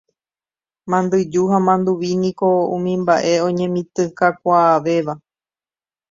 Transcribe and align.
Mandyju 0.89 1.41
ha 1.51 1.57
manduvi 1.65 2.09
niko 2.21 2.49
umi 2.75 2.91
mba'e 3.01 3.33
oñemitỹkakuaavéva. 3.47 5.13